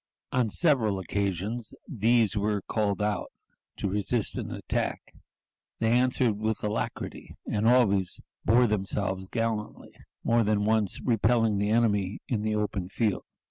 [0.31, 3.31] On several occasions these were called out
[3.77, 5.13] to resist an attack.
[5.77, 9.93] They answered with alacrity, and always bore themselves gallantly,
[10.23, 13.25] more than once repelling the enemy in the open field.